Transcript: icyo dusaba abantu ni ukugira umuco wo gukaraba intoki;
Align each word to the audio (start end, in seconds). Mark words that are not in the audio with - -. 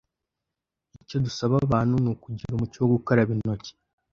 icyo 1.03 1.17
dusaba 1.25 1.53
abantu 1.65 1.95
ni 2.03 2.09
ukugira 2.13 2.51
umuco 2.53 2.77
wo 2.81 2.87
gukaraba 2.95 3.31
intoki; 3.37 3.71